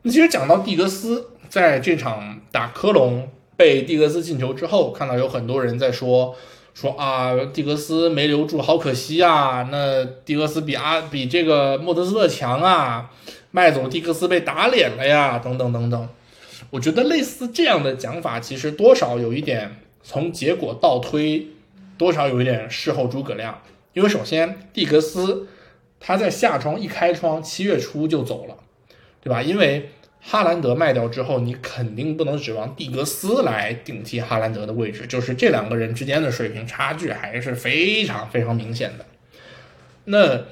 [0.00, 6.36] 那其实讲到蒂格斯在这场打科隆被蒂格斯进球之后，看到有很多人在说
[6.74, 9.68] 说啊，蒂格斯没留住，好可惜啊。
[9.72, 13.10] 那蒂格斯比阿比这个莫德斯特强啊，
[13.50, 16.08] 麦总蒂格斯被打脸了呀，等等等等。
[16.70, 21.48] 我觉得类似这样的讲法，其实多少有一点从结果倒推，
[21.98, 23.60] 多少有一点事后诸葛亮。
[23.92, 25.48] 因为首先蒂格斯
[25.98, 28.54] 他在夏窗一开窗，七月初就走了，
[29.20, 29.42] 对吧？
[29.42, 29.90] 因为
[30.30, 39.06] 哈兰德卖掉之后，你肯定不能指望蒂格斯来顶替哈兰德的位置，就是这两个人之间的水平差距还是非常非常明显的。
[40.04, 40.44] 那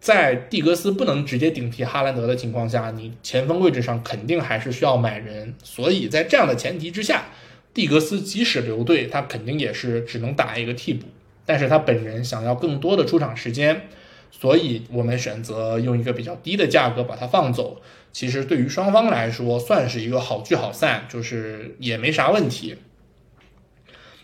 [0.00, 5.54] 在蒂格斯不能直接顶替哈兰德的情况下，你前锋位置上肯定还是需要买人。
[5.62, 7.26] 所以在这样的前提之下，
[7.74, 11.06] 蒂格斯即使留队，他肯定也是只能打一个替补。
[11.44, 13.82] 但是他本人想要更多的出场时间，
[14.30, 17.82] 所以我们选择用一个比较低的价格把他放走。
[18.12, 22.76] 其实对于双方来说，算是一个好聚好散，就是也没啥问题。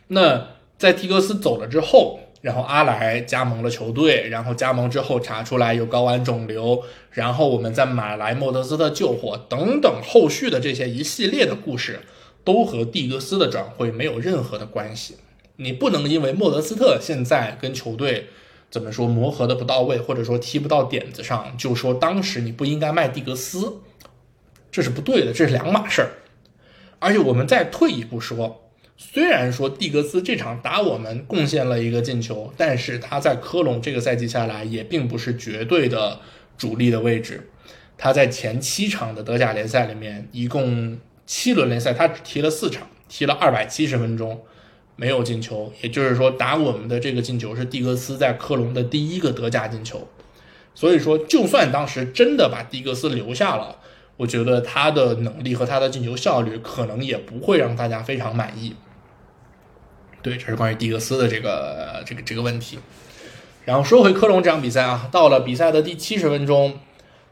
[0.08, 2.20] 那在蒂格斯走了之后。
[2.42, 11.98] 然后阿莱加盟了球队，然后加盟之后查出来有睾丸肿瘤，然后我们再买来莫德斯特救火等等，后续的这些一系列的故事
[12.44, 15.16] 都和蒂格斯的转会没有任何的关系。
[15.56, 18.28] 你不能因为莫德斯特现在跟球队
[18.70, 23.80] 怎么说磨合的不到位，或者说踢不到点子上，就说当时你不应该卖蒂格斯，
[24.70, 26.10] 这是不对的，这是两码事儿。
[26.98, 28.62] 而且我们再退一步说。
[28.98, 36.18] 虽然说蒂格斯这场打我们贡献了一个进球，但是他在科隆这个赛季下来也并不是绝对的
[36.56, 37.50] 主力的位置。
[37.98, 44.42] 他在前七场的德甲联赛里面，一共七轮联赛，他只踢了四场，踢了二百七十分钟，
[44.96, 45.72] 没有进球。
[45.82, 50.08] 也就是说，打我们的这个进球是蒂格斯在科隆的第一个德甲进球。
[50.74, 53.78] 所以说，就算当时真的把蒂格斯留下了，
[54.18, 58.76] 我觉得他的能力和他的进球效率可能也不会让大家非常满意。
[60.20, 62.78] 对，这是关于蒂格斯的这个这个这个问题。
[63.64, 66.78] 然后说回科隆这场比赛啊，到了比赛的第七十分钟，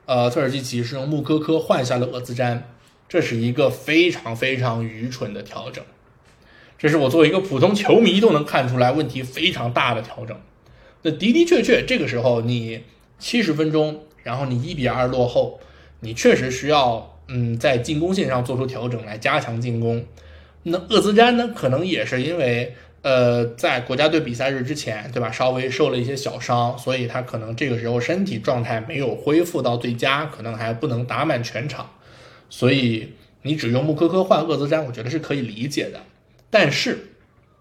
[0.07, 2.71] 呃，特尔基奇是用穆科科换下了厄兹詹，
[3.09, 5.85] 这是一个非常非常愚蠢的调整。
[6.79, 10.37] 这是我作为一个普通球迷都能看出来问题非常大的调整。
[11.03, 12.83] 那的的确确，这个时候你
[13.19, 15.61] 七十分钟，然后你一比二落后，
[16.01, 20.05] 你确实需要嗯在进攻线上做出调整来加强进攻。
[20.65, 22.75] 那厄兹詹呢，可能也是因为。
[23.05, 25.31] 呃，在国家队比赛日之前，对吧？
[25.31, 31.91] 稍微受了一些小伤，所以他可能这个时候身体状态没有恢复到最佳，可能还不能打满全场。
[32.49, 33.11] 所以
[33.43, 36.01] 你只用穆科科换厄兹詹，我觉得是可以理解的。
[36.55, 37.09] 但是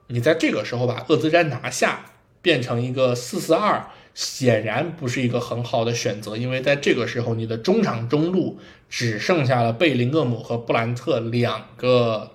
[0.06, 2.06] 你在这个时候把厄兹詹拿下，
[2.43, 12.29] 变成一个四四二，显然不是一个很好的选择，因为在这个时候你的中场中路只剩下了贝林厄姆和布兰特两个。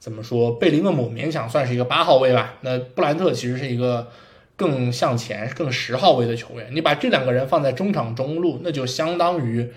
[0.00, 0.50] 怎么说？
[0.52, 2.54] 贝林厄姆勉强算是一个八号位吧。
[2.62, 4.08] 那布兰特其实是一个
[4.56, 6.74] 更向前、更十号位的球员。
[6.74, 9.70] 你把这两个人放在中场中路，那就相当于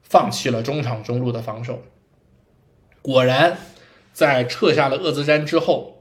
[0.00, 1.82] 放弃了中场中路的防守。
[3.02, 3.58] 果然，
[4.14, 5.98] 在撤下了厄兹詹之后，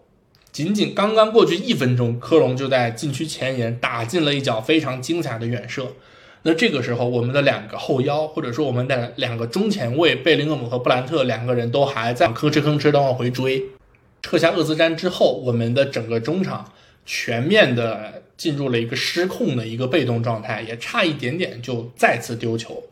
[0.52, 5.88] 仅仅刚刚过去一分钟，科隆就在禁区前沿打进了一脚非常精彩的远射。
[6.44, 13.64] 那这个时候，我们的两个后腰，或者说我们的两个中前卫贝林厄姆和布兰特两个人都还在吭哧吭哧的往回追。
[14.22, 16.72] 撤下厄兹詹之后，我们的整个中场
[17.06, 22.84] 全面的进入了一个失控的一个被动状态，也差一点点就再次丢球。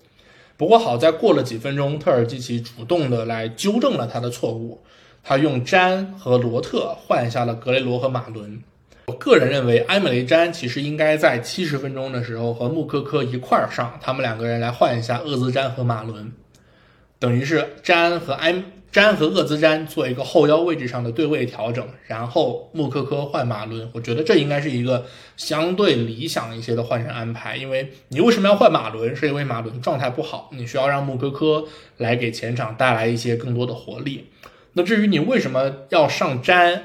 [0.58, 4.80] 不过好在过了几分钟，特尔基奇主动的来纠正了他的错误，
[5.24, 8.62] 他用詹和罗特换下了格雷罗和马伦。
[9.08, 16.32] 我个人认为，埃梅雷詹其实应该在七十分钟的时候和穆科科一块儿上，他们两个人来换一下厄兹詹和马伦，
[17.20, 23.90] 等于是詹和埃詹和厄兹詹做一个后腰位置上的对位调整，然后穆科科换马伦。
[23.94, 25.06] 我觉得这应该是一个
[25.36, 29.16] 相对理想一些的换人安排，因为你为什么要换马伦？
[29.16, 31.66] 是因为马伦状态不好，你需要让穆科科
[31.98, 34.30] 来给前场带来一些更多的活力。
[34.74, 36.84] 那至于你为什么要上詹？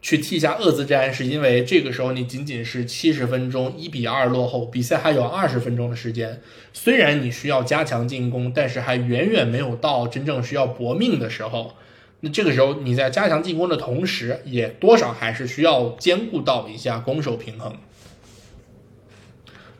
[0.00, 6.40] 去替下厄兹詹，是因为这个时候你仅仅是七十分钟一比二落后，比赛还有二十分钟的时间。
[6.72, 11.74] 虽然你需要加强进攻，但是还远远没有到真正需要搏命的时候。
[12.20, 17.74] 那这个时候你在加强进攻的同时，也多少还是需要兼顾到一下攻守平衡。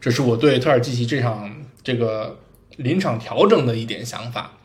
[0.00, 2.40] 这是我对特尔基奇这场这个
[2.76, 4.57] 临场调整的一点想法。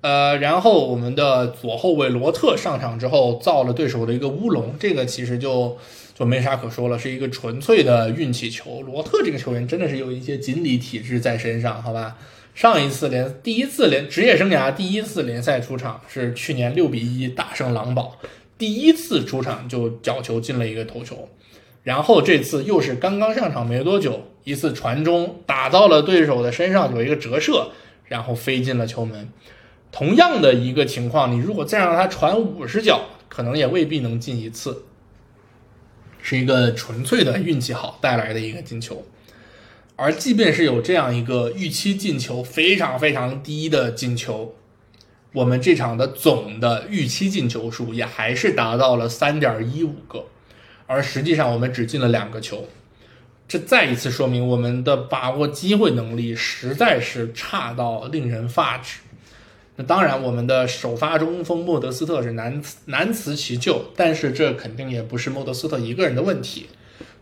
[0.00, 5.76] 呃，然后我们的左后卫罗特上场之后造了对手的一个乌龙，这个其实就
[6.14, 8.80] 就没啥可说了，是一个纯粹的运气球。
[8.82, 12.16] 罗特这个球员真的是有一些锦鲤体质在身上，好吧？
[12.54, 18.16] 上一次联第一次联职业生涯第一次联赛出场是去年六比一大胜狼堡，
[18.56, 21.28] 第一次出场就角球进了一个头球，
[21.84, 27.68] 然后这次又是刚刚上场没多久，一次传中打到了对手的身上有一个折射，
[28.06, 29.28] 然后飞进了球门。
[29.90, 34.84] 同样的一个情况，你如果再让他传五十脚，可能也未必能进一次。
[36.20, 39.06] 是一个纯粹的运气好带来的一个进球。
[39.96, 44.54] 而即便是有这样一个预期进球非常非常低的进球，
[45.32, 50.26] 我们这场的总的预期进球数也还是达到了三点一五个，
[50.86, 52.68] 而实际上我们只进了两个球。
[53.48, 58.98] 这再一次说明我们的把握机会能力实在是差到令人发指。
[59.80, 66.66] 那当然，我们的首发中锋莫德斯特是难难辞其咎，但是这肯定也不是莫德斯特一个人的问题。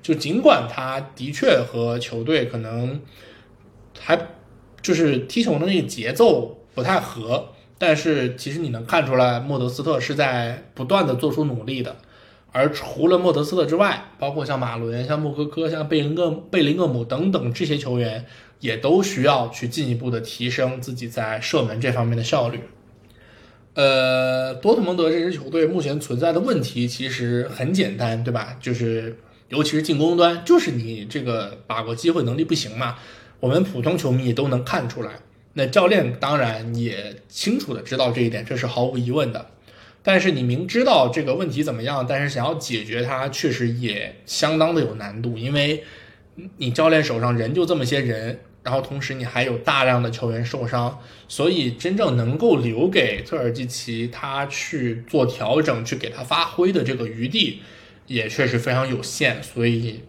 [0.02, 3.02] 就尽管他的确和球队可能
[4.00, 4.18] 还
[4.80, 11.96] 就是踢球的那个节奏不太合，但是其实你能看出来莫德斯特是在不断的做出努力的。
[12.52, 18.24] 而除了莫德斯特之外，包括像马伦、像穆科科、像贝林厄贝林厄姆等等这些球员，
[18.61, 22.61] 也都需要去进一步的提升自己在射门这方面的效率。
[23.74, 28.57] 呃，多特蒙德这支球队目前存在的问题其实很简单，对吧？
[28.59, 32.96] 就是尤其是进攻端，就是你这个把握机会能力不行嘛。
[33.38, 35.20] 我们普通球迷都能看出来，
[35.52, 39.46] 那教练当然也清楚的知道这一点，这是毫无疑问的。
[40.02, 45.84] 但是你明知道这个问题怎么样，但是想要解决它，确实也相当的有难度，因为
[46.57, 57.62] 你教练手上人就这么些人，然后同时你还有大量的球员受伤，所以真正能够留给特尔基奇他去做调整、去给他发挥的这个余地，
[58.07, 59.43] 也确实非常有限。
[59.43, 60.03] 所以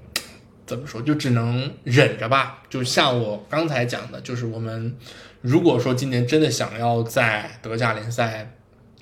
[0.66, 2.64] 怎么说，就只能忍着吧。
[2.70, 4.96] 就像我刚才讲的，就是我们
[5.42, 8.54] 如果说今年真的想要在德甲联赛，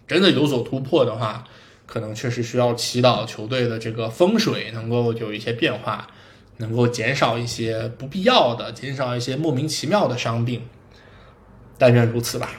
[0.08, 1.44] 真的有所突破的话，
[1.88, 6.08] 可能确实需要祈祷球队的这个风水能够有一些变化，
[6.58, 10.62] 能够减少一些不必要的，减少一些莫名其妙的伤病。
[11.78, 12.52] 但愿如此吧。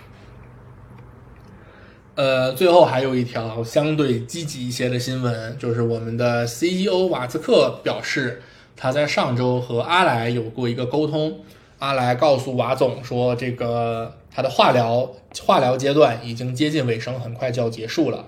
[2.15, 8.43] 呃，最后还有一条相对积极一些的新闻，就是我们的 CEO 瓦兹克表示，
[8.75, 11.41] 他在上周和阿莱有过一个沟通，
[11.79, 14.17] 阿莱告诉瓦总说，这个。
[14.37, 15.11] 他的化疗
[15.47, 18.27] 化疗阶段已经接近尾声，很快就要结束了。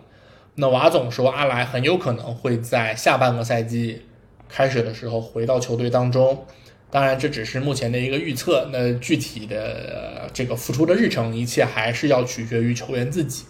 [0.54, 4.06] 那瓦总说，阿莱很有可能会在下半个赛季
[4.48, 6.44] 开始的时候回到球队当中。
[6.90, 8.68] 当然，这只是目前的一个预测。
[8.72, 13.44] 那具体的这个复出的日程，一切还是要取决于球员自己。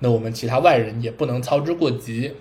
[0.00, 2.34] 那我们其他外人也不能操之过急。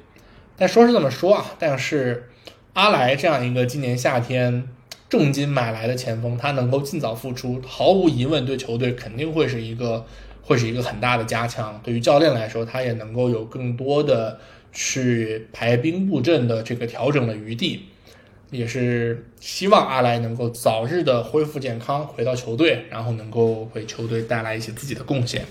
[0.57, 2.29] 但说是这么说啊，但是
[2.73, 4.67] 阿莱这样一个今年夏天。
[5.09, 10.05] 重金买来的前锋，他能够尽早复出，毫无疑问对球队肯定会是一个
[10.43, 11.81] 会是一个很大的加强。
[11.83, 14.39] 对于教练来说，他也能够有更多的
[14.81, 17.89] 去排兵布阵的这个调整的余地。
[18.49, 25.45] 也是希望阿莱能够早日的恢复健康，回到球队，然后能够为球队带来一些自己的贡献。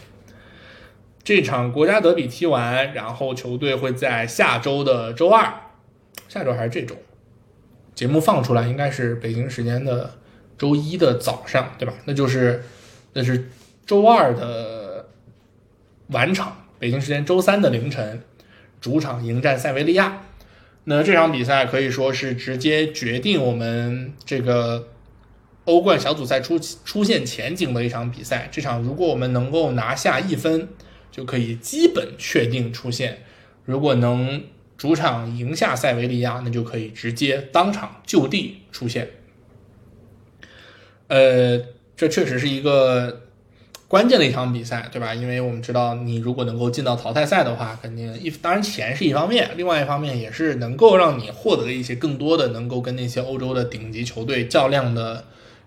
[1.22, 5.52] 这场国家德比踢完，然后球队会在下周的周二，
[6.28, 6.96] 下周还是这周？
[7.94, 10.14] 节目放出来应该是北京时间的
[10.56, 11.94] 周一的早上，对吧？
[12.06, 12.64] 那就是
[13.12, 13.48] 那是
[13.86, 15.06] 周二的
[16.08, 18.20] 晚场，北京时间周三的凌晨，
[18.80, 20.22] 主场迎战塞维利亚。
[20.84, 24.88] 那这场比赛可以说是直接决定我们这个
[25.64, 28.48] 欧冠小组赛出出现前景的一场比赛。
[28.50, 30.68] 这场如果我们能够拿下一分，
[31.10, 33.22] 就可以基本确定出线。
[33.64, 34.44] 如果能。
[34.78, 39.10] 主场赢下塞维利亚，那就可以直接当场就地出线。
[41.08, 41.60] 呃，
[41.96, 43.22] 这确实是一个
[43.88, 45.14] 关键的一场比赛，对吧？
[45.14, 55.24] 因为我们知道，你如果能够进到淘汰赛的话，肯定一当然钱是一方面，另外一方面也是能够让你获得一些更多的能够跟那些欧洲的顶级球队较量的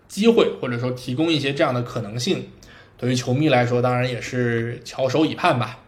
[0.08, 2.48] 机会，或者说提供一些这样的可能性。
[2.96, 5.80] 对于球迷来说，当然也是翘首以盼吧。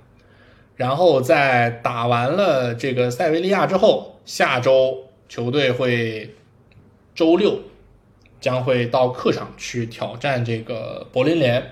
[0.76, 6.34] 然后在打完了这个塞维利亚之后，下周球队会
[7.14, 7.60] 周六
[8.42, 11.64] 将会到客场去挑战这个柏林联，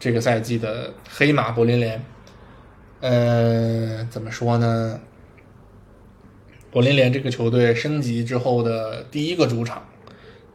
[0.00, 2.02] 这个赛季的黑马柏林联。
[3.00, 5.00] 呃，怎么说呢？
[6.70, 9.86] 柏林联这个球队升级之后的第一个主场，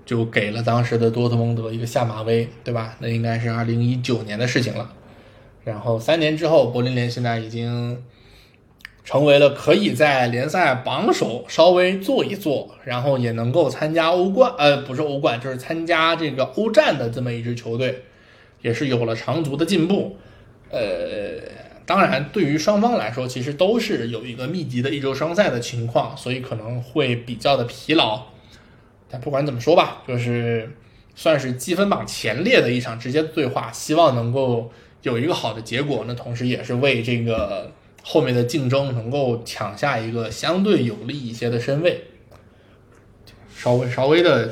[0.06, 2.96] 就给了当时的多特蒙德一个下马威，对吧？
[3.00, 4.91] 那应该是二零一九年的事情了。
[5.64, 8.04] 然后三年之后，柏林联现在已经
[9.04, 18.04] 成为了可以在联赛榜首稍微坐一坐，然后也能够参加欧冠，呃，不是欧冠，就是参加这个欧战的这么一支球队，
[18.66, 20.18] 也是有了长足的进步。
[20.70, 20.80] 呃，
[21.86, 28.24] 当然，对于双方来说，其实都是有一个密集的一周双赛的情况，所以可能会比较的疲劳。
[29.09, 30.72] 但不管怎么说吧，就是
[31.16, 34.72] 算是积分榜前列的一场直接对话，希望能够。
[35.05, 42.05] 有一个好的结果，那同时也是为这个后面的竞争能够抢下一个相对有利一些的身位，
[43.55, 44.51] 稍微稍微的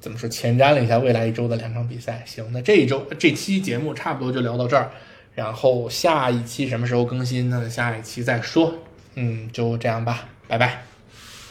[0.00, 2.22] 怎么说前瞻了一下未来一周的两场比赛。
[2.26, 4.90] 行，那这一周这期节目差不多就聊到这儿，
[5.34, 7.68] 然后下一期什么时候更新呢？
[7.68, 8.74] 下一期再说。
[9.14, 10.89] 嗯，就这样吧，拜拜。